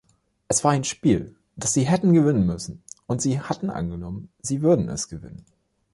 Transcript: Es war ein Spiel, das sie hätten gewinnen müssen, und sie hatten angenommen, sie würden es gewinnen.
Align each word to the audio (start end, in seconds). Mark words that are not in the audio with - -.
Es 0.47 0.63
war 0.63 0.71
ein 0.71 0.83
Spiel, 0.83 1.35
das 1.55 1.73
sie 1.75 1.83
hätten 1.83 2.11
gewinnen 2.13 2.47
müssen, 2.47 2.81
und 3.05 3.21
sie 3.21 3.39
hatten 3.39 3.69
angenommen, 3.69 4.29
sie 4.41 4.63
würden 4.63 4.89
es 4.89 5.09
gewinnen. 5.09 5.45